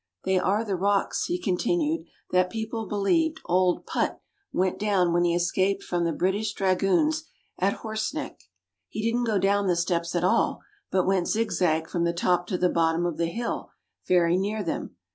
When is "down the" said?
9.37-9.75